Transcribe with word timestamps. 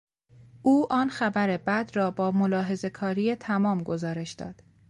او 0.61 0.87
آن 0.93 1.09
خبر 1.09 1.57
بد 1.57 1.91
را 1.93 2.11
با 2.11 2.31
ملاحظه 2.31 2.89
کاری 2.89 3.35
تمام 3.35 3.83
گزارش 3.83 4.31
داد. 4.33 4.63